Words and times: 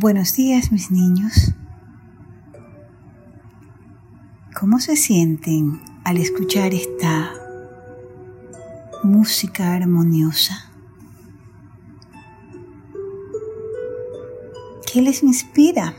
Buenos 0.00 0.34
días 0.34 0.72
mis 0.72 0.90
niños. 0.90 1.52
¿Cómo 4.58 4.78
se 4.78 4.96
sienten 4.96 5.78
al 6.04 6.16
escuchar 6.16 6.72
esta 6.72 7.34
música 9.02 9.74
armoniosa? 9.74 10.70
¿Qué 14.90 15.02
les 15.02 15.22
inspira? 15.22 15.94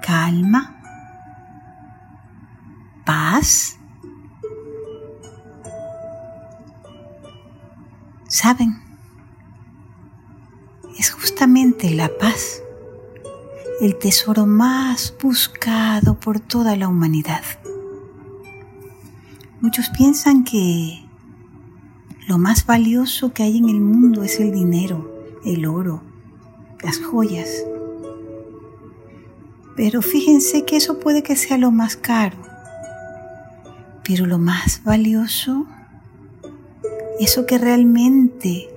Calma, 0.00 0.80
paz. 3.04 3.76
¿Saben? 8.28 8.79
Justamente 11.80 11.90
la 11.90 12.08
paz, 12.18 12.62
el 13.80 13.96
tesoro 13.96 14.46
más 14.46 15.14
buscado 15.22 16.18
por 16.18 16.40
toda 16.40 16.76
la 16.76 16.88
humanidad. 16.88 17.42
Muchos 19.60 19.88
piensan 19.90 20.44
que 20.44 21.04
lo 22.28 22.38
más 22.38 22.66
valioso 22.66 23.32
que 23.32 23.42
hay 23.42 23.58
en 23.58 23.68
el 23.68 23.80
mundo 23.80 24.22
es 24.24 24.40
el 24.40 24.52
dinero, 24.52 25.38
el 25.44 25.66
oro, 25.66 26.02
las 26.82 26.98
joyas. 26.98 27.48
Pero 29.76 30.02
fíjense 30.02 30.64
que 30.64 30.76
eso 30.76 30.98
puede 30.98 31.22
que 31.22 31.36
sea 31.36 31.56
lo 31.56 31.70
más 31.70 31.96
caro. 31.96 32.36
Pero 34.04 34.26
lo 34.26 34.38
más 34.38 34.82
valioso, 34.84 35.66
eso 37.18 37.46
que 37.46 37.58
realmente 37.58 38.68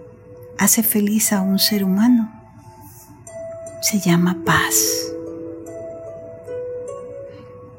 hace 0.58 0.84
feliz 0.84 1.34
a 1.34 1.42
un 1.42 1.60
ser 1.60 1.84
humano 1.84 2.43
se 3.84 4.00
llama 4.00 4.38
paz. 4.46 5.12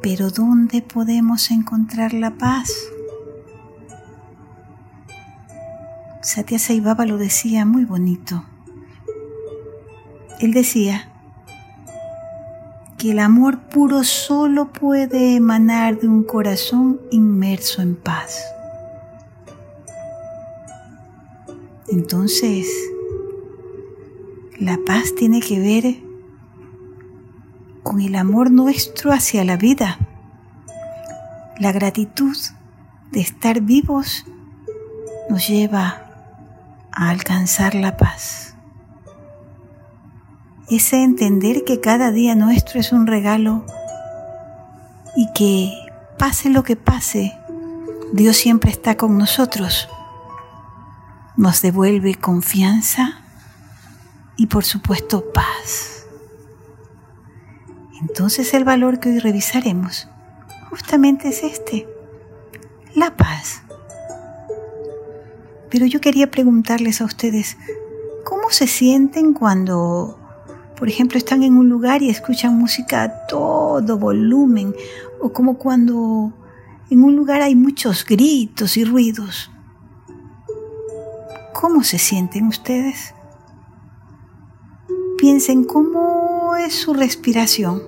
Pero 0.02 0.28
¿dónde 0.28 0.82
podemos 0.82 1.50
encontrar 1.50 2.12
la 2.12 2.32
paz? 2.32 2.70
Satya 6.20 6.58
Sai 6.58 6.80
Baba 6.80 7.06
lo 7.06 7.16
decía 7.16 7.64
muy 7.64 7.86
bonito. 7.86 8.44
Él 10.40 10.52
decía 10.52 11.08
que 12.98 13.12
el 13.12 13.18
amor 13.18 13.60
puro 13.60 14.04
solo 14.04 14.72
puede 14.72 15.36
emanar 15.36 15.98
de 15.98 16.06
un 16.06 16.22
corazón 16.22 17.00
inmerso 17.12 17.80
en 17.80 17.96
paz. 17.96 18.44
Entonces, 21.88 22.66
la 24.64 24.78
paz 24.86 25.14
tiene 25.14 25.40
que 25.42 25.60
ver 25.60 25.96
con 27.82 28.00
el 28.00 28.16
amor 28.16 28.50
nuestro 28.50 29.12
hacia 29.12 29.44
la 29.44 29.58
vida, 29.58 29.98
la 31.58 31.70
gratitud 31.70 32.34
de 33.12 33.20
estar 33.20 33.60
vivos 33.60 34.24
nos 35.28 35.46
lleva 35.48 36.06
a 36.92 37.10
alcanzar 37.10 37.74
la 37.74 37.98
paz. 37.98 38.54
Ese 40.70 41.02
entender 41.02 41.64
que 41.64 41.80
cada 41.80 42.10
día 42.10 42.34
nuestro 42.34 42.80
es 42.80 42.90
un 42.90 43.06
regalo 43.06 43.66
y 45.14 45.30
que 45.34 45.74
pase 46.18 46.48
lo 46.48 46.62
que 46.62 46.76
pase, 46.76 47.34
Dios 48.14 48.38
siempre 48.38 48.70
está 48.70 48.96
con 48.96 49.18
nosotros 49.18 49.90
nos 51.36 51.60
devuelve 51.60 52.14
confianza 52.14 53.23
y 54.36 54.46
por 54.46 54.64
supuesto 54.64 55.32
paz. 55.32 56.06
Entonces 58.00 58.52
el 58.54 58.64
valor 58.64 59.00
que 59.00 59.10
hoy 59.10 59.18
revisaremos 59.18 60.08
justamente 60.70 61.28
es 61.28 61.42
este, 61.42 61.86
la 62.94 63.16
paz. 63.16 63.62
Pero 65.70 65.86
yo 65.86 66.00
quería 66.00 66.30
preguntarles 66.30 67.00
a 67.00 67.04
ustedes, 67.04 67.56
¿cómo 68.24 68.50
se 68.50 68.66
sienten 68.66 69.32
cuando, 69.32 70.18
por 70.76 70.88
ejemplo, 70.88 71.18
están 71.18 71.42
en 71.42 71.56
un 71.56 71.68
lugar 71.68 72.02
y 72.02 72.10
escuchan 72.10 72.58
música 72.58 73.02
a 73.02 73.26
todo 73.26 73.98
volumen? 73.98 74.74
O 75.20 75.32
como 75.32 75.58
cuando 75.58 76.32
en 76.90 77.02
un 77.02 77.16
lugar 77.16 77.42
hay 77.42 77.54
muchos 77.54 78.04
gritos 78.04 78.76
y 78.76 78.84
ruidos. 78.84 79.50
¿Cómo 81.52 81.82
se 81.82 81.98
sienten 81.98 82.46
ustedes? 82.46 83.14
Piensen 85.24 85.64
cómo 85.64 86.54
es 86.54 86.74
su 86.74 86.92
respiración. 86.92 87.82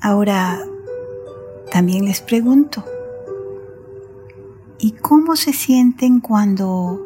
Ahora, 0.00 0.58
también 1.70 2.04
les 2.04 2.20
pregunto, 2.20 2.84
¿y 4.80 4.90
cómo 4.90 5.36
se 5.36 5.52
sienten 5.52 6.18
cuando 6.18 7.00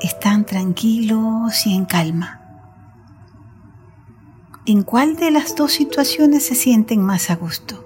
están 0.00 0.46
tranquilos 0.46 1.66
y 1.66 1.74
en 1.74 1.84
calma? 1.84 2.40
¿En 4.64 4.84
cuál 4.84 5.16
de 5.16 5.32
las 5.32 5.54
dos 5.54 5.72
situaciones 5.72 6.46
se 6.46 6.54
sienten 6.54 7.02
más 7.02 7.28
a 7.28 7.36
gusto? 7.36 7.84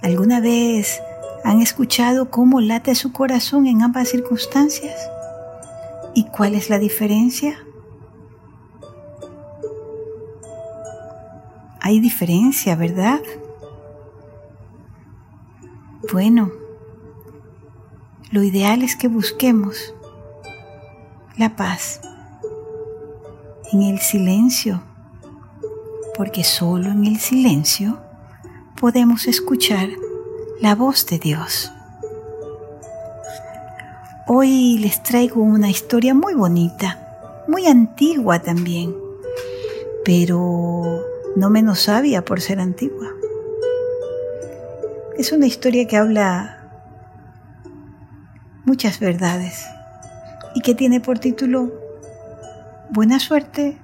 ¿Alguna 0.00 0.38
vez 0.38 1.00
han 1.48 1.62
escuchado 1.62 2.30
cómo 2.30 2.60
late 2.60 2.94
su 2.94 3.10
corazón 3.10 3.66
en 3.66 3.80
ambas 3.80 4.10
circunstancias? 4.10 4.94
¿Y 6.14 6.24
cuál 6.24 6.54
es 6.54 6.68
la 6.68 6.78
diferencia? 6.78 7.56
Hay 11.80 12.00
diferencia, 12.00 12.76
¿verdad? 12.76 13.20
Bueno, 16.12 16.52
lo 18.30 18.42
ideal 18.42 18.82
es 18.82 18.94
que 18.94 19.08
busquemos 19.08 19.94
la 21.38 21.56
paz 21.56 22.02
en 23.72 23.84
el 23.84 24.00
silencio, 24.00 24.82
porque 26.14 26.44
solo 26.44 26.90
en 26.90 27.06
el 27.06 27.18
silencio 27.18 27.98
podemos 28.78 29.26
escuchar 29.26 29.88
la 30.60 30.74
voz 30.74 31.06
de 31.06 31.18
Dios. 31.18 31.72
Hoy 34.26 34.78
les 34.78 35.02
traigo 35.02 35.40
una 35.40 35.70
historia 35.70 36.14
muy 36.14 36.34
bonita, 36.34 37.44
muy 37.46 37.66
antigua 37.66 38.40
también, 38.40 38.94
pero 40.04 41.04
no 41.36 41.50
menos 41.50 41.80
sabia 41.80 42.24
por 42.24 42.40
ser 42.40 42.58
antigua. 42.58 43.08
Es 45.16 45.30
una 45.30 45.46
historia 45.46 45.86
que 45.86 45.96
habla 45.96 46.58
muchas 48.64 48.98
verdades 48.98 49.64
y 50.54 50.60
que 50.60 50.74
tiene 50.74 51.00
por 51.00 51.20
título 51.20 51.72
Buena 52.90 53.20
suerte, 53.20 53.78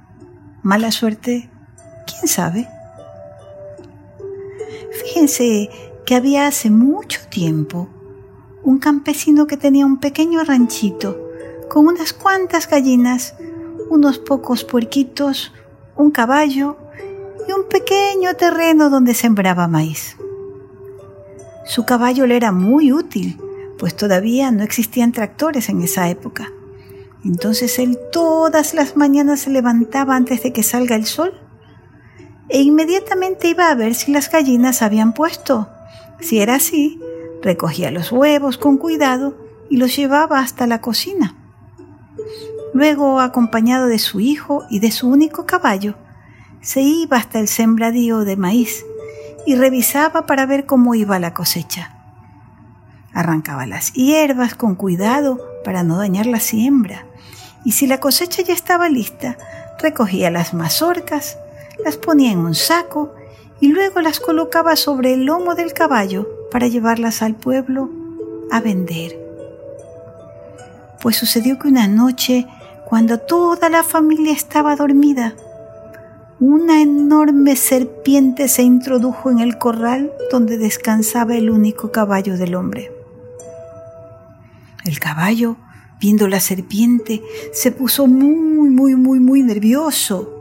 mala 0.63 0.91
suerte, 0.91 1.51
quién 2.07 2.27
sabe. 2.27 2.69
Fíjense 5.05 5.71
que 6.07 6.15
había 6.15 6.47
hace 6.47 6.71
mucho 6.71 7.21
tiempo 7.31 7.89
un 8.63 8.79
campesino 8.79 9.47
que 9.47 9.57
tenía 9.57 9.85
un 9.85 10.01
pequeño 10.01 10.43
ranchito 10.43 11.21
con 11.69 11.87
unas 11.87 12.13
cuantas 12.13 12.69
gallinas, 12.69 13.35
unos 13.91 14.19
pocos 14.19 14.65
puerquitos, 14.65 15.53
un 15.97 16.11
caballo 16.11 16.77
y 17.49 17.53
un 17.53 17.69
pequeño 17.69 18.35
terreno 18.35 18.91
donde 18.91 19.15
sembraba 19.15 19.69
maíz. 19.69 20.17
Su 21.67 21.85
caballo 21.85 22.27
le 22.27 22.37
era 22.37 22.53
muy 22.53 22.93
útil, 22.93 23.39
pues 23.79 23.97
todavía 23.97 24.51
no 24.51 24.63
existían 24.63 25.13
tractores 25.13 25.69
en 25.69 25.83
esa 25.83 26.09
época. 26.09 26.51
Entonces 27.25 27.79
él 27.79 27.99
todas 28.13 28.75
las 28.75 28.97
mañanas 28.97 29.41
se 29.41 29.51
levantaba 29.51 30.15
antes 30.15 30.43
de 30.43 30.53
que 30.53 30.63
salga 30.63 30.95
el 30.95 31.07
sol 31.07 31.33
e 32.49 32.61
inmediatamente 32.61 33.49
iba 33.49 33.71
a 33.71 33.75
ver 33.75 33.95
si 33.95 34.13
las 34.13 34.31
gallinas 34.31 34.83
habían 34.83 35.15
puesto. 35.15 35.69
Si 36.21 36.41
era 36.41 36.57
así, 36.57 37.01
recogía 37.43 37.91
los 37.91 38.13
huevos 38.13 38.59
con 38.59 38.79
cuidado 38.79 39.37
y 39.71 39.77
los 39.77 39.95
llevaba 39.97 40.41
hasta 40.41 40.67
la 40.67 40.81
cocina. 40.81 41.35
Luego, 42.73 43.21
acompañado 43.21 43.87
de 43.87 43.99
su 43.99 44.21
hijo 44.21 44.65
y 44.71 44.81
de 44.81 44.91
su 44.91 45.09
único 45.09 45.47
caballo, 45.47 45.95
se 46.61 46.81
iba 46.81 47.17
hasta 47.17 47.39
el 47.39 47.49
sembradío 47.49 48.21
de 48.25 48.37
maíz 48.37 48.85
y 49.47 49.57
revisaba 49.57 50.27
para 50.27 50.47
ver 50.47 50.67
cómo 50.67 50.95
iba 50.95 51.19
la 51.19 51.35
cosecha. 51.35 51.95
Arrancaba 53.13 53.67
las 53.67 53.93
hierbas 53.93 54.55
con 54.55 54.75
cuidado 54.75 55.39
para 55.65 55.85
no 55.85 55.99
dañar 55.99 56.27
la 56.27 56.41
siembra, 56.41 57.07
y 57.65 57.73
si 57.73 57.87
la 57.87 58.01
cosecha 58.01 58.43
ya 58.43 58.55
estaba 58.55 58.89
lista, 58.89 59.39
recogía 59.79 60.31
las 60.31 60.55
mazorcas 60.55 61.39
las 61.83 61.97
ponía 61.97 62.33
en 62.33 62.39
un 62.39 62.55
saco 62.55 63.15
y 63.61 63.69
luego 63.69 64.01
las 64.01 64.21
colocaba 64.21 64.77
sobre 64.77 65.15
el 65.15 65.25
lomo 65.25 65.55
del 65.55 65.73
caballo 65.73 66.29
para 66.51 66.69
llevarlas 66.69 67.23
al 67.23 67.35
pueblo 67.35 67.91
a 68.51 68.61
vender. 68.61 69.19
Pues 71.01 71.17
sucedió 71.17 71.59
que 71.59 71.69
una 71.69 71.87
noche, 71.89 72.47
cuando 72.87 73.19
toda 73.19 73.69
la 73.69 73.83
familia 73.83 74.33
estaba 74.33 74.77
dormida, 74.77 75.35
una 76.41 76.83
enorme 76.83 77.57
serpiente 77.57 78.49
se 78.49 78.63
introdujo 78.63 79.31
en 79.31 79.39
el 79.39 79.57
corral 79.59 80.13
donde 80.31 80.59
descansaba 80.59 81.37
el 81.37 81.51
único 81.51 81.93
caballo 81.93 82.37
del 82.37 82.55
hombre. 82.55 82.91
El 84.85 84.99
caballo, 84.99 85.57
viendo 86.01 86.29
la 86.29 86.41
serpiente, 86.41 87.23
se 87.53 87.71
puso 87.71 88.07
muy, 88.07 88.69
muy, 88.69 88.97
muy, 88.97 89.21
muy 89.21 89.43
nervioso 89.43 90.34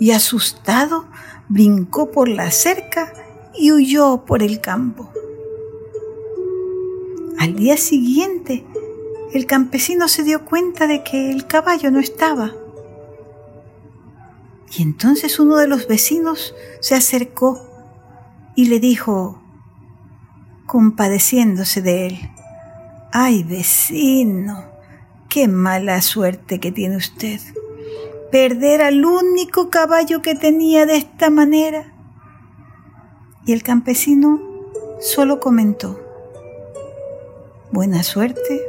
y 0.00 0.10
asustado 0.10 1.06
brincó 1.48 2.10
por 2.10 2.28
la 2.28 2.50
cerca 2.50 3.12
y 3.54 3.70
huyó 3.70 4.24
por 4.24 4.42
el 4.42 4.60
campo. 4.60 5.10
Al 7.38 7.54
día 7.54 7.76
siguiente, 7.76 8.66
el 9.32 9.46
campesino 9.46 10.08
se 10.08 10.24
dio 10.24 10.44
cuenta 10.44 10.86
de 10.86 11.04
que 11.04 11.30
el 11.30 11.46
caballo 11.46 11.90
no 11.90 12.00
estaba. 12.00 12.52
Y 14.76 14.82
entonces 14.82 15.38
uno 15.38 15.56
de 15.56 15.68
los 15.68 15.86
vecinos 15.86 16.54
se 16.80 16.94
acercó 16.94 17.60
y 18.56 18.66
le 18.66 18.80
dijo, 18.80 19.40
compadeciéndose 20.66 21.82
de 21.82 22.06
él, 22.06 22.30
Ay, 23.12 23.42
vecino, 23.42 24.64
qué 25.28 25.48
mala 25.48 26.00
suerte 26.00 26.60
que 26.60 26.70
tiene 26.70 26.96
usted. 26.96 27.40
Perder 28.30 28.82
al 28.82 29.04
único 29.04 29.70
caballo 29.70 30.22
que 30.22 30.34
tenía 30.34 30.86
de 30.86 30.96
esta 30.96 31.30
manera. 31.30 31.92
Y 33.44 33.52
el 33.52 33.62
campesino 33.62 34.40
solo 35.00 35.40
comentó, 35.40 35.98
buena 37.72 38.02
suerte, 38.02 38.62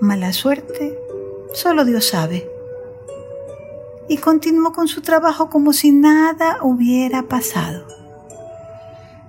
mala 0.00 0.32
suerte, 0.32 0.98
solo 1.52 1.84
Dios 1.84 2.06
sabe. 2.06 2.48
Y 4.08 4.18
continuó 4.18 4.72
con 4.72 4.88
su 4.88 5.02
trabajo 5.02 5.50
como 5.50 5.72
si 5.72 5.90
nada 5.90 6.58
hubiera 6.62 7.24
pasado. 7.24 7.86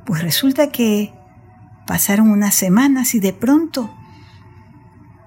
Pues 0.06 0.22
resulta 0.22 0.70
que 0.70 1.12
pasaron 1.88 2.30
unas 2.30 2.56
semanas 2.56 3.16
y 3.16 3.20
de 3.20 3.34
pronto 3.34 3.90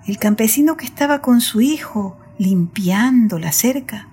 el 0.07 0.19
campesino 0.19 0.77
que 0.77 0.87
estaba 0.87 1.21
con 1.21 1.41
su 1.41 1.61
hijo 1.61 2.17
limpiando 2.39 3.39
la 3.39 3.53
cerca, 3.53 4.09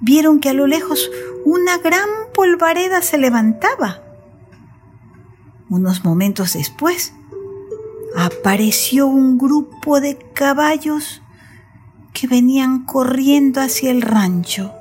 vieron 0.00 0.40
que 0.40 0.50
a 0.50 0.54
lo 0.54 0.66
lejos 0.66 1.10
una 1.44 1.78
gran 1.78 2.08
polvareda 2.34 3.02
se 3.02 3.18
levantaba. 3.18 4.02
Unos 5.68 6.04
momentos 6.04 6.52
después, 6.52 7.12
apareció 8.16 9.06
un 9.06 9.38
grupo 9.38 10.00
de 10.00 10.18
caballos 10.34 11.22
que 12.12 12.26
venían 12.26 12.84
corriendo 12.84 13.60
hacia 13.60 13.90
el 13.90 14.02
rancho. 14.02 14.72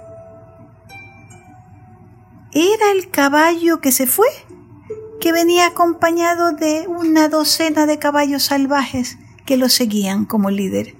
Era 2.53 2.91
el 2.93 3.09
caballo 3.09 3.81
que 3.81 3.91
se 3.91 4.07
fue, 4.07 4.27
que 5.19 5.33
venía 5.33 5.67
acompañado 5.67 6.53
de 6.53 6.87
una 6.87 7.27
docena 7.27 7.85
de 7.85 7.99
caballos 7.99 8.43
salvajes 8.43 9.17
que 9.45 9.57
lo 9.57 9.67
seguían 9.67 10.25
como 10.25 10.49
líder. 10.49 10.95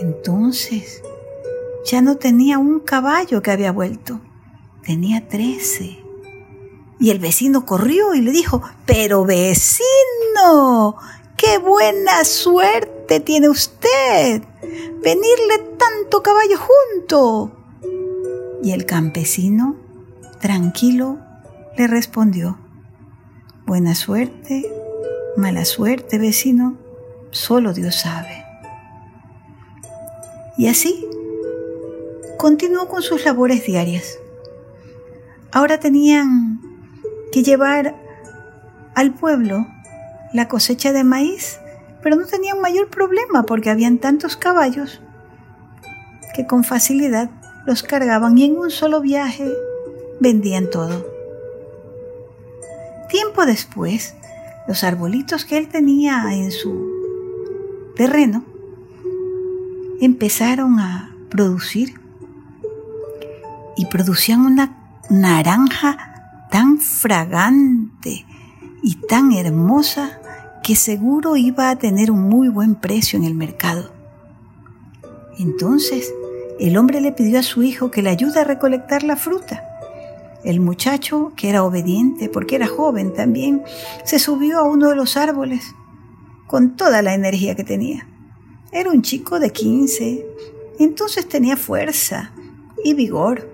Entonces, 0.00 1.02
ya 1.84 2.00
no 2.00 2.16
tenía 2.16 2.58
un 2.58 2.80
caballo 2.80 3.42
que 3.42 3.50
había 3.50 3.72
vuelto, 3.72 4.20
tenía 4.84 5.28
trece. 5.28 5.98
Y 7.00 7.10
el 7.10 7.18
vecino 7.18 7.64
corrió 7.66 8.14
y 8.14 8.20
le 8.20 8.32
dijo, 8.32 8.62
pero 8.86 9.24
vecino, 9.24 10.96
qué 11.36 11.58
buena 11.58 12.24
suerte 12.24 13.20
tiene 13.20 13.48
usted, 13.48 14.42
venirle 15.02 15.58
tanto 15.78 16.22
caballo 16.22 16.58
junto. 16.58 17.52
Y 18.62 18.72
el 18.72 18.84
campesino, 18.86 19.76
tranquilo, 20.40 21.18
le 21.76 21.86
respondió, 21.86 22.58
buena 23.66 23.94
suerte 23.94 24.78
Mala 25.38 25.64
suerte, 25.64 26.18
vecino, 26.18 26.76
solo 27.30 27.72
Dios 27.72 27.94
sabe. 27.94 28.44
Y 30.58 30.66
así 30.66 31.08
continuó 32.36 32.88
con 32.88 33.00
sus 33.02 33.24
labores 33.24 33.64
diarias. 33.64 34.18
Ahora 35.52 35.78
tenían 35.78 36.60
que 37.30 37.44
llevar 37.44 37.94
al 38.96 39.14
pueblo 39.14 39.66
la 40.32 40.48
cosecha 40.48 40.92
de 40.92 41.04
maíz, 41.04 41.60
pero 42.02 42.16
no 42.16 42.26
tenían 42.26 42.60
mayor 42.60 42.90
problema 42.90 43.44
porque 43.44 43.70
habían 43.70 43.98
tantos 43.98 44.36
caballos 44.36 45.00
que 46.34 46.44
con 46.46 46.64
facilidad 46.64 47.30
los 47.64 47.84
cargaban 47.84 48.36
y 48.36 48.44
en 48.44 48.58
un 48.58 48.70
solo 48.72 49.00
viaje 49.00 49.48
vendían 50.20 50.70
todo. 50.70 51.06
Tiempo 53.08 53.46
después, 53.46 54.16
los 54.66 54.82
arbolitos 54.82 55.44
que 55.44 55.56
él 55.56 55.68
tenía 55.68 56.24
en 56.32 56.50
su 56.50 56.90
terreno 57.94 58.57
empezaron 60.00 60.78
a 60.80 61.14
producir 61.30 61.94
y 63.76 63.86
producían 63.86 64.40
una 64.40 64.76
naranja 65.10 66.46
tan 66.50 66.78
fragante 66.78 68.26
y 68.82 68.94
tan 69.08 69.32
hermosa 69.32 70.20
que 70.62 70.76
seguro 70.76 71.36
iba 71.36 71.70
a 71.70 71.76
tener 71.76 72.10
un 72.10 72.28
muy 72.28 72.48
buen 72.48 72.74
precio 72.74 73.18
en 73.18 73.24
el 73.24 73.34
mercado. 73.34 73.92
Entonces 75.38 76.12
el 76.58 76.76
hombre 76.76 77.00
le 77.00 77.12
pidió 77.12 77.38
a 77.38 77.44
su 77.44 77.62
hijo 77.62 77.90
que 77.90 78.02
le 78.02 78.10
ayude 78.10 78.40
a 78.40 78.44
recolectar 78.44 79.04
la 79.04 79.16
fruta. 79.16 79.64
El 80.44 80.60
muchacho, 80.60 81.32
que 81.36 81.48
era 81.48 81.64
obediente 81.64 82.28
porque 82.28 82.56
era 82.56 82.66
joven 82.66 83.12
también, 83.12 83.62
se 84.04 84.18
subió 84.18 84.58
a 84.58 84.64
uno 84.64 84.88
de 84.88 84.96
los 84.96 85.16
árboles 85.16 85.74
con 86.46 86.76
toda 86.76 87.02
la 87.02 87.14
energía 87.14 87.54
que 87.54 87.64
tenía. 87.64 88.08
Era 88.70 88.90
un 88.90 89.02
chico 89.02 89.40
de 89.40 89.50
15, 89.50 90.26
entonces 90.78 91.28
tenía 91.28 91.56
fuerza 91.56 92.32
y 92.84 92.94
vigor. 92.94 93.48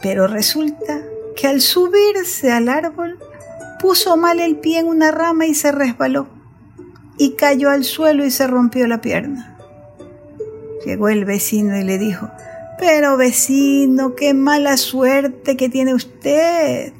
Pero 0.00 0.26
resulta 0.26 1.02
que 1.36 1.46
al 1.46 1.60
subirse 1.60 2.52
al 2.52 2.68
árbol 2.68 3.18
puso 3.80 4.16
mal 4.16 4.40
el 4.40 4.56
pie 4.56 4.80
en 4.80 4.86
una 4.86 5.10
rama 5.10 5.46
y 5.46 5.54
se 5.54 5.72
resbaló 5.72 6.28
y 7.18 7.32
cayó 7.32 7.70
al 7.70 7.84
suelo 7.84 8.24
y 8.24 8.30
se 8.30 8.46
rompió 8.46 8.86
la 8.86 9.00
pierna. 9.00 9.58
Llegó 10.86 11.10
el 11.10 11.26
vecino 11.26 11.76
y 11.76 11.84
le 11.84 11.98
dijo, 11.98 12.30
pero 12.78 13.18
vecino, 13.18 14.14
qué 14.14 14.32
mala 14.32 14.78
suerte 14.78 15.56
que 15.56 15.68
tiene 15.68 15.92
usted. 15.92 16.94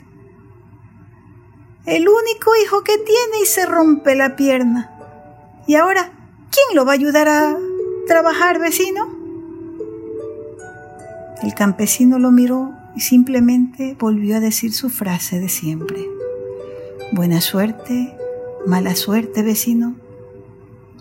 El 1.86 2.06
único 2.06 2.50
hijo 2.62 2.84
que 2.84 2.98
tiene 2.98 3.40
y 3.42 3.46
se 3.46 3.64
rompe 3.64 4.14
la 4.14 4.36
pierna. 4.36 4.90
Y 5.66 5.76
ahora, 5.76 6.12
¿quién 6.50 6.76
lo 6.76 6.84
va 6.84 6.92
a 6.92 6.94
ayudar 6.94 7.28
a 7.28 7.56
trabajar, 8.06 8.58
vecino? 8.58 9.08
El 11.42 11.54
campesino 11.54 12.18
lo 12.18 12.30
miró 12.30 12.72
y 12.94 13.00
simplemente 13.00 13.96
volvió 13.98 14.36
a 14.36 14.40
decir 14.40 14.72
su 14.72 14.90
frase 14.90 15.40
de 15.40 15.48
siempre. 15.48 16.06
Buena 17.12 17.40
suerte, 17.40 18.14
mala 18.66 18.94
suerte, 18.94 19.42
vecino. 19.42 19.96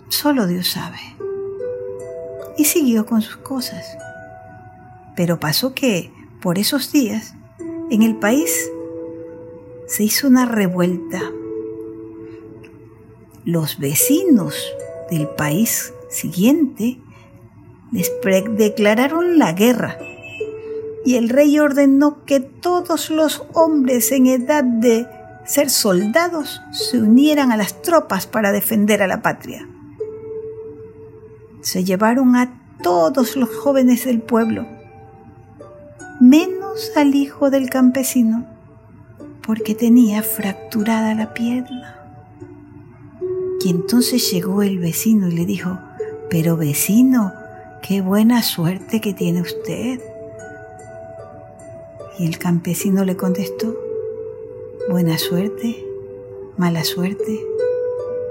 Solo 0.08 0.46
Dios 0.46 0.68
sabe. 0.68 0.98
Y 2.56 2.64
siguió 2.64 3.06
con 3.06 3.22
sus 3.22 3.36
cosas. 3.36 3.96
Pero 5.14 5.38
pasó 5.38 5.74
que, 5.74 6.10
por 6.40 6.58
esos 6.58 6.90
días, 6.90 7.34
en 7.90 8.02
el 8.02 8.16
país 8.16 8.70
se 9.86 10.04
hizo 10.04 10.26
una 10.26 10.46
revuelta. 10.46 11.20
Los 13.44 13.78
vecinos 13.78 14.54
del 15.10 15.28
país 15.28 15.92
siguiente 16.08 16.98
declararon 18.56 19.38
la 19.38 19.52
guerra 19.52 19.98
y 21.04 21.16
el 21.16 21.28
rey 21.28 21.58
ordenó 21.58 22.24
que 22.24 22.40
todos 22.40 23.10
los 23.10 23.44
hombres 23.54 24.12
en 24.12 24.26
edad 24.26 24.64
de 24.64 25.06
ser 25.44 25.70
soldados 25.70 26.60
se 26.72 26.98
unieran 26.98 27.52
a 27.52 27.56
las 27.56 27.82
tropas 27.82 28.26
para 28.26 28.52
defender 28.52 29.02
a 29.02 29.06
la 29.06 29.22
patria. 29.22 29.66
Se 31.62 31.84
llevaron 31.84 32.36
a 32.36 32.60
todos 32.82 33.36
los 33.36 33.48
jóvenes 33.54 34.04
del 34.04 34.20
pueblo 34.20 34.66
menos 36.20 36.92
al 36.96 37.14
hijo 37.14 37.48
del 37.48 37.70
campesino, 37.70 38.46
porque 39.42 39.74
tenía 39.74 40.22
fracturada 40.22 41.14
la 41.14 41.32
pierna. 41.32 41.99
Y 43.62 43.70
entonces 43.70 44.30
llegó 44.30 44.62
el 44.62 44.78
vecino 44.78 45.28
y 45.28 45.32
le 45.32 45.44
dijo, 45.44 45.78
pero 46.30 46.56
vecino, 46.56 47.32
qué 47.82 48.00
buena 48.00 48.42
suerte 48.42 49.00
que 49.00 49.12
tiene 49.12 49.42
usted. 49.42 50.00
Y 52.18 52.26
el 52.26 52.38
campesino 52.38 53.04
le 53.04 53.16
contestó, 53.16 53.76
buena 54.88 55.18
suerte, 55.18 55.84
mala 56.56 56.84
suerte, 56.84 57.40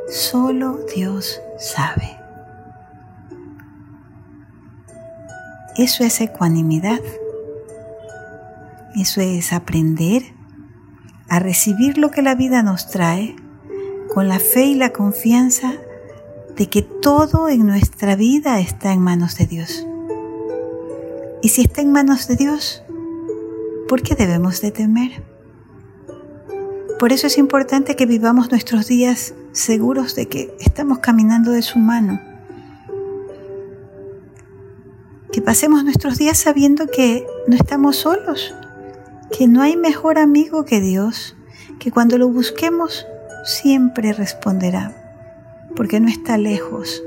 solo 0.09 0.79
Dios 0.95 1.39
sabe. 1.57 2.17
Eso 5.77 6.03
es 6.03 6.19
ecuanimidad. 6.21 6.99
Eso 8.95 9.21
es 9.21 9.53
aprender 9.53 10.23
a 11.29 11.39
recibir 11.39 11.97
lo 11.97 12.09
que 12.11 12.21
la 12.21 12.35
vida 12.35 12.63
nos 12.63 12.89
trae 12.89 13.35
con 14.13 14.27
la 14.27 14.39
fe 14.39 14.65
y 14.65 14.75
la 14.75 14.91
confianza 14.91 15.73
de 16.55 16.67
que 16.67 16.81
todo 16.81 17.47
en 17.47 17.65
nuestra 17.65 18.15
vida 18.15 18.59
está 18.59 18.91
en 18.91 19.01
manos 19.01 19.37
de 19.37 19.45
Dios. 19.45 19.85
Y 21.41 21.49
si 21.49 21.61
está 21.61 21.81
en 21.81 21.91
manos 21.91 22.27
de 22.27 22.35
Dios, 22.35 22.83
¿por 23.87 24.01
qué 24.01 24.15
debemos 24.15 24.59
de 24.61 24.71
temer? 24.71 25.23
Por 26.99 27.13
eso 27.13 27.27
es 27.27 27.37
importante 27.37 27.95
que 27.95 28.05
vivamos 28.05 28.51
nuestros 28.51 28.87
días 28.87 29.33
seguros 29.53 30.15
de 30.15 30.27
que 30.27 30.53
estamos 30.59 30.99
caminando 30.99 31.51
de 31.51 31.61
su 31.61 31.79
mano. 31.79 32.19
Que 35.31 35.41
pasemos 35.41 35.85
nuestros 35.85 36.17
días 36.17 36.37
sabiendo 36.37 36.87
que 36.87 37.25
no 37.47 37.55
estamos 37.55 37.95
solos, 37.95 38.53
que 39.31 39.47
no 39.47 39.61
hay 39.61 39.77
mejor 39.77 40.17
amigo 40.17 40.65
que 40.65 40.81
Dios, 40.81 41.37
que 41.79 41.91
cuando 41.91 42.17
lo 42.17 42.27
busquemos 42.27 43.05
siempre 43.43 44.13
responderá, 44.13 44.93
porque 45.75 45.99
no 45.99 46.07
está 46.07 46.37
lejos, 46.37 47.01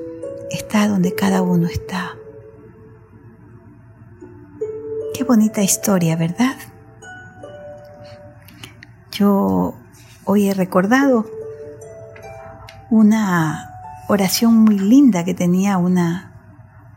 está 0.51 0.89
donde 0.89 1.15
cada 1.15 1.43
uno 1.43 1.67
está. 1.67 2.13
Qué 5.15 5.25
bonita 5.25 5.63
historia, 5.63 6.17
¿verdad? 6.17 6.57
Yo 9.13 9.75
hoy 10.25 10.49
he 10.49 10.55
recordado 10.55 11.27
una 12.91 13.71
oración 14.09 14.55
muy 14.57 14.79
linda 14.79 15.25
que 15.25 15.35
tenía 15.35 15.79
una 15.79 16.33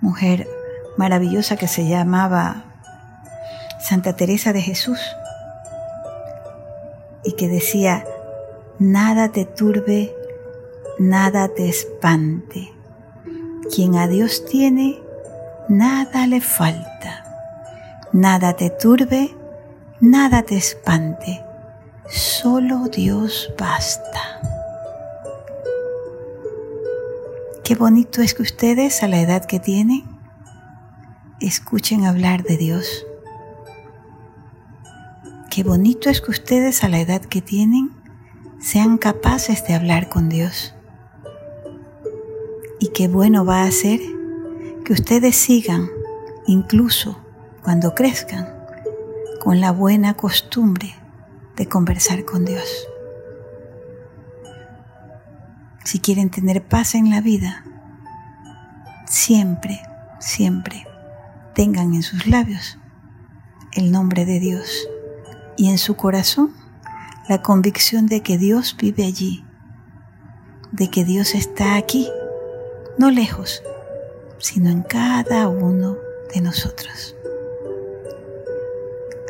mujer 0.02 0.48
maravillosa 0.98 1.58
que 1.58 1.68
se 1.68 1.88
llamaba 1.88 2.64
Santa 3.80 4.16
Teresa 4.16 4.54
de 4.54 4.62
Jesús 4.62 5.00
y 7.24 7.34
que 7.34 7.48
decía, 7.48 8.06
nada 8.80 9.32
te 9.32 9.46
turbe, 9.46 10.16
nada 11.00 11.48
te 11.50 11.70
espante. 11.70 12.74
Quien 13.74 13.96
a 13.96 14.08
Dios 14.08 14.46
tiene, 14.46 15.02
nada 15.70 16.28
le 16.28 16.42
falta. 16.42 17.24
Nada 18.12 18.56
te 18.56 18.70
turbe, 18.70 19.36
nada 20.00 20.44
te 20.44 20.58
espante. 20.58 21.44
Solo 22.08 22.88
Dios 22.90 23.52
basta. 23.58 24.42
Qué 27.64 27.76
bonito 27.76 28.22
es 28.22 28.36
que 28.36 28.44
ustedes 28.44 29.02
a 29.02 29.08
la 29.08 29.20
edad 29.20 29.46
que 29.46 29.60
tienen 29.60 30.04
escuchen 31.40 32.06
hablar 32.06 32.44
de 32.44 32.58
Dios. 32.58 33.06
Qué 35.50 35.64
bonito 35.64 36.10
es 36.10 36.22
que 36.22 36.32
ustedes 36.32 36.84
a 36.84 36.90
la 36.90 37.00
edad 37.00 37.22
que 37.22 37.42
tienen 37.42 38.05
sean 38.60 38.98
capaces 38.98 39.66
de 39.68 39.74
hablar 39.74 40.10
con 40.10 40.30
Dios. 40.30 40.74
Y 42.80 42.90
qué 42.90 43.08
bueno 43.08 43.46
va 43.46 43.64
a 43.64 43.72
ser 43.72 44.00
que 44.84 44.94
ustedes 44.94 45.36
sigan 45.36 45.90
incluso 46.48 47.20
cuando 47.64 47.96
crezcan, 47.96 48.54
con 49.42 49.60
la 49.60 49.72
buena 49.72 50.16
costumbre 50.16 50.96
de 51.56 51.68
conversar 51.68 52.26
con 52.26 52.46
Dios. 52.46 52.88
Si 55.84 56.00
quieren 56.00 56.30
tener 56.30 56.64
paz 56.64 56.96
en 56.96 57.10
la 57.10 57.22
vida, 57.22 57.64
siempre, 59.08 59.82
siempre 60.20 60.88
tengan 61.54 61.94
en 61.94 62.04
sus 62.04 62.28
labios 62.28 62.78
el 63.74 63.92
nombre 63.92 64.26
de 64.26 64.40
Dios 64.40 64.88
y 65.58 65.70
en 65.70 65.78
su 65.78 65.96
corazón 65.96 66.54
la 67.28 67.42
convicción 67.42 68.06
de 68.06 68.22
que 68.22 68.38
Dios 68.38 68.76
vive 68.78 69.06
allí, 69.06 69.44
de 70.72 70.90
que 70.90 71.04
Dios 71.04 71.34
está 71.34 71.76
aquí, 71.76 72.08
no 72.98 73.10
lejos, 73.10 73.64
sino 74.38 74.70
en 74.70 74.84
cada 74.84 75.48
uno 75.48 75.98
de 76.34 76.42
nosotros. 76.42 77.16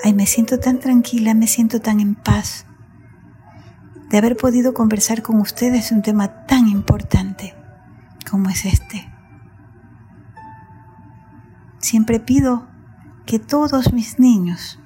Ay, 0.03 0.13
me 0.13 0.25
siento 0.25 0.59
tan 0.59 0.79
tranquila, 0.79 1.33
me 1.33 1.47
siento 1.47 1.79
tan 1.79 1.99
en 1.99 2.15
paz 2.15 2.65
de 4.09 4.17
haber 4.17 4.35
podido 4.35 4.73
conversar 4.73 5.21
con 5.21 5.39
ustedes 5.39 5.91
un 5.91 6.01
tema 6.01 6.45
tan 6.45 6.67
importante 6.67 7.55
como 8.29 8.49
es 8.49 8.65
este. 8.65 9.09
Siempre 11.79 12.19
pido 12.19 12.67
que 13.25 13.39
todos 13.39 13.93
mis 13.93 14.19
niños 14.19 14.79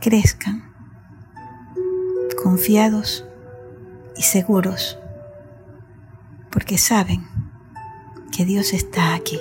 crezcan 0.00 0.65
confiados 2.42 3.26
y 4.16 4.22
seguros, 4.22 4.98
porque 6.50 6.78
saben 6.78 7.26
que 8.32 8.44
Dios 8.44 8.72
está 8.72 9.14
aquí. 9.14 9.38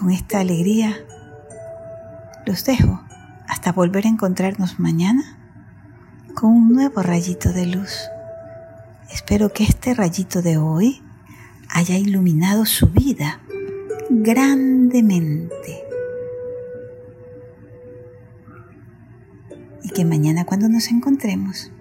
con 0.00 0.10
esta 0.10 0.40
alegría 0.40 0.96
los 2.46 2.64
dejo 2.64 3.02
hasta 3.46 3.70
volver 3.70 4.06
a 4.06 4.08
encontrarnos 4.08 4.80
mañana 4.80 5.36
con 6.34 6.52
un 6.52 6.72
nuevo 6.72 7.02
rayito 7.02 7.52
de 7.52 7.66
luz. 7.66 8.08
Espero 9.10 9.52
que 9.52 9.64
este 9.64 9.92
rayito 9.92 10.40
de 10.40 10.56
hoy 10.56 11.02
haya 11.68 11.98
iluminado 11.98 12.64
su 12.64 12.86
vida 12.86 13.40
grandemente. 14.08 15.89
Que 19.94 20.04
mañana 20.04 20.44
cuando 20.44 20.68
nos 20.68 20.88
encontremos, 20.88 21.72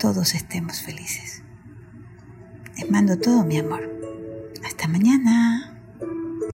todos 0.00 0.34
estemos 0.34 0.80
felices. 0.80 1.42
Les 2.76 2.90
mando 2.90 3.18
todo 3.18 3.44
mi 3.44 3.56
amor. 3.56 3.88
Hasta 4.64 4.88
mañana. 4.88 5.71